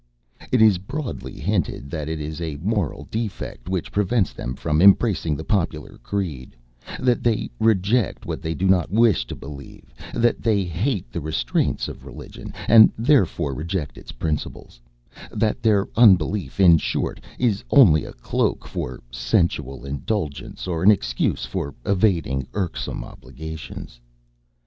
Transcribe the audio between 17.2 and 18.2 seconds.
is only a